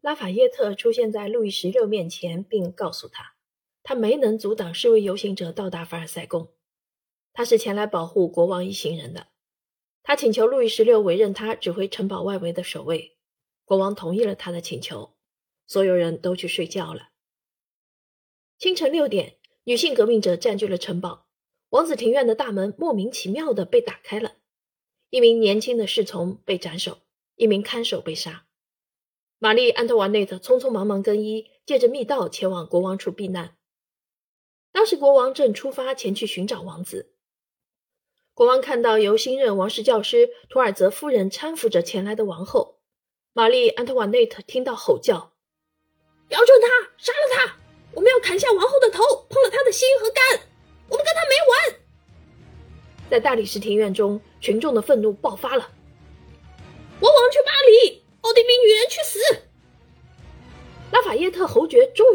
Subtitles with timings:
[0.00, 3.34] 拉法耶特出现在路易十六面前，并告诉他，
[3.82, 6.52] 他没能阻挡示威游行者到达凡尔赛宫。
[7.32, 9.28] 他是前来保护国王一行人的。
[10.02, 13.16] 他请求路易十六委任他指挥城堡外围的守卫。
[13.64, 15.14] 国王同意了他的请求。
[15.66, 17.10] 所有人都去睡觉了。
[18.58, 21.26] 清晨六点，女性革命者占据了城堡，
[21.68, 24.36] 王子庭院的大门莫名其妙的被打开了。
[25.10, 27.00] 一名年轻的侍从被斩首，
[27.36, 28.47] 一名看守被杀。
[29.40, 33.56] 玛丽·安特瓦内特匆匆忙忙更衣，借着密道前往国王处避难。
[34.72, 37.12] 当时国王正出发前去寻找王子。
[38.34, 42.80] 国王看到由新任王室教师图尔泽夫人搀扶着前来的王后，
[43.32, 45.32] 玛丽·安特瓦内特听到吼叫
[46.28, 47.56] ：“瞄准他，杀了他！
[47.94, 50.40] 我们要砍下王后的头，碰了他的心和肝，
[50.88, 51.34] 我们跟他没
[51.72, 51.80] 完！”
[53.08, 55.70] 在大理石庭院中，群众的愤怒爆发了。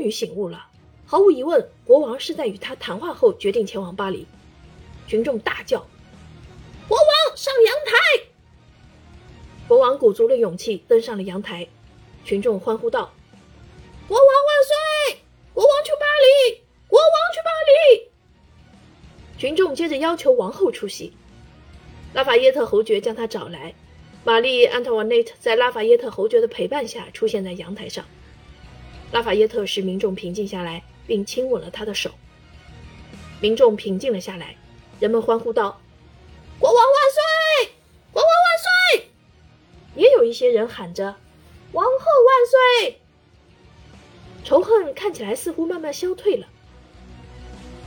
[0.04, 0.68] 于醒悟了，
[1.06, 4.28] 毫无疑问，国王是在与他谈话后决定前往巴黎。
[5.08, 5.80] 群众大叫。
[6.88, 8.26] 国王上阳台！
[9.68, 11.68] 国王鼓足了勇气登上了阳台，
[12.26, 13.14] 群众欢呼道
[14.08, 15.18] ：“国王万岁！
[15.54, 16.62] 国王去巴黎！
[16.88, 18.10] 国王去巴黎！”
[19.40, 21.14] 群众接着要求王后出席。
[22.14, 23.74] 拉法耶特侯爵将他找来，
[24.24, 28.06] 玛丽·安特瓦内特在拉法耶特侯爵的陪伴下出现在阳台上。
[29.14, 32.10] 拉法耶特使民众平静下来，并亲吻了他的手。
[33.40, 34.56] 民众平静了下来，
[35.00, 35.80] 人们欢呼道。
[36.58, 36.96] 国王万
[37.62, 37.74] 岁！
[38.12, 39.12] 国王万岁！
[39.94, 41.16] 也有一些人喊着
[41.74, 43.02] “王后万岁”。
[44.44, 46.48] 仇恨看起来似乎慢慢消退了。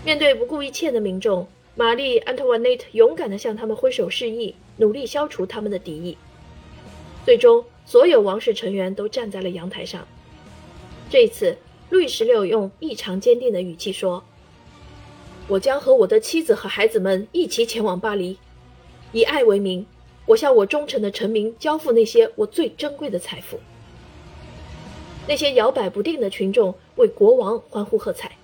[0.05, 6.17] 面对不顾一切的民众，玛丽·安特瓦内特勇敢地向他们挥手示意，努力消除他们的敌意。
[7.25, 10.07] 最终，所有王室成员都站在了阳台上。
[11.09, 11.57] 这一次，
[11.89, 14.25] 路易十六用异常坚定的语气说
[15.47, 18.37] ：“我将和我的妻子和孩子们一起前往巴黎。”
[19.13, 19.87] 以爱为名，
[20.27, 23.61] 我向我忠诚的臣民交付那些我最珍贵的财富。
[25.29, 28.37] 那些摇摆不定的群众为国王欢呼喝彩。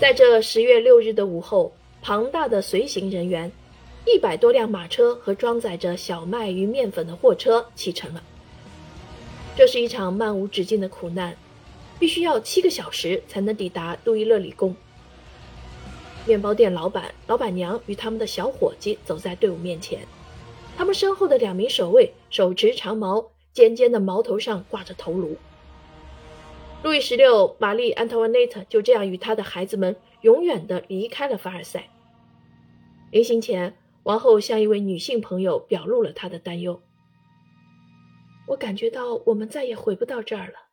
[0.00, 3.50] 在这十月六日的午后，庞大的随行人员，
[4.06, 8.22] 一百多辆马车和装载着小麦与面粉的货车启程了。
[9.56, 11.34] 这是一场漫无止境的苦难，
[11.98, 14.76] 必须要七个小时才能抵达杜伊勒里宫。
[16.26, 20.06] 面包店老板、老板娘与他们的小伙计走在队伍面前，
[20.76, 25.38] 他们身后的两名守卫手持长矛，尖尖的矛头上挂着头颅。
[26.82, 31.88] 路易十六、玛丽·安特瓦内特就这样与他的孩子们永远地离开了凡尔赛。
[33.10, 36.82] 临行前，王后向一位女性朋友表露了她的担忧
[38.48, 40.70] ：“我感觉到我们再也回不到这儿了，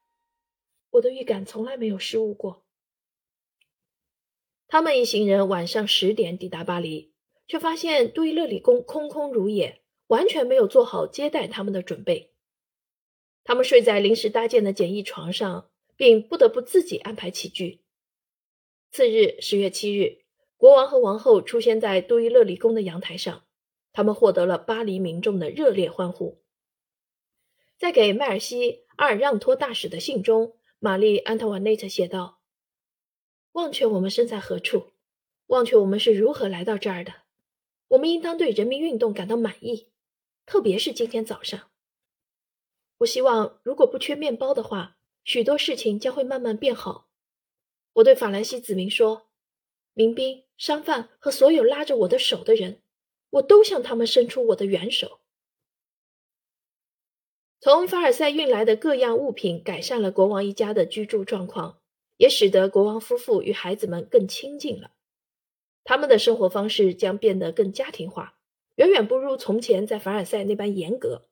[0.91, 2.63] 我的预感从来没有失误过。”
[4.67, 7.13] 他们一行人晚上十点抵达巴黎，
[7.47, 12.33] 却发现杜伊勒里宫空空如也，完全没有做好接待他们的准备。
[13.43, 17.81] 他们睡在临时搭建的简易床上，并不得不自己安排起居。
[18.91, 20.23] 次日，十月七日，
[20.57, 23.43] 国王和王后出现在杜伊勒里宫的阳台上，
[23.91, 26.42] 他们获得了巴黎民众的热烈欢呼。
[27.83, 32.39] 在给迈尔西·阿尔让托大使的信中，玛丽·安特瓦内特写道。
[33.51, 34.91] 忘却我们身在何处，
[35.47, 37.13] 忘却我们是如何来到这儿的，
[37.89, 39.89] 我们应当对人民运动感到满意，
[40.45, 41.71] 特别是今天早上。
[42.99, 44.95] 我希望，如果不缺面包的话，
[45.25, 47.09] 许多事情将会慢慢变好。
[47.95, 49.27] 我对法兰西子民说
[49.91, 52.81] ：“民兵、商贩和所有拉着我的手的人，
[53.31, 55.19] 我都向他们伸出我的援手。”
[57.63, 61.77] 从凡尔赛运来的各样物品改善了国王一家的居住状况。
[62.17, 64.91] 也使得国王夫妇与孩子们更亲近了，
[65.83, 68.37] 他们的生活方式将变得更家庭化，
[68.75, 71.25] 远远不如从前在凡尔赛那般严格。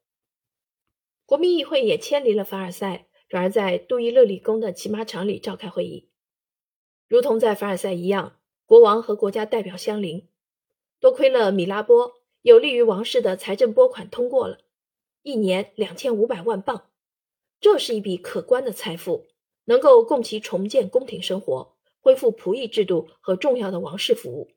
[1.25, 6.09] 国民议会也迁离了凡尔赛，转而在杜伊勒里宫的骑马场里召开会议，
[7.07, 10.27] 如同在凡尔赛一样，国王和国家代表相邻。
[10.99, 14.57] 多亏了米拉波有利于王室的财政拨款通过了，
[15.23, 16.89] 一年两千五百万镑，
[17.59, 19.27] 这是一笔可观的财富。
[19.65, 24.51] 能够供其重建宫廷生活，恢复仆役制度和重要的王室服务。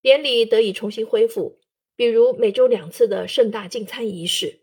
[0.00, 1.60] 典礼得以重新恢复，
[1.94, 4.62] 比如每周两次的盛大进餐仪式。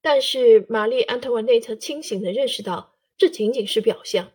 [0.00, 4.32] 但是，玛丽·安特瓦内特清醒地认识到，这仅仅是表象。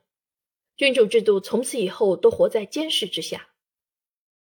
[0.75, 3.53] 君主制度从此以后都活在监视之下，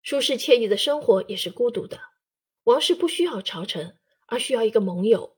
[0.02, 2.00] 舒适惬意的生活也是孤独的。
[2.64, 5.33] 王室不需要朝臣，而需要一个盟友。